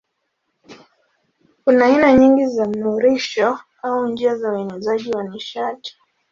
Kuna 1.63 1.85
aina 1.85 2.13
nyingi 2.13 2.45
za 2.47 2.65
mnururisho 2.65 3.59
au 3.83 4.07
njia 4.07 4.35
za 4.35 4.51
uenezaji 4.51 5.11
wa 5.11 5.23
nishati. 5.23 5.97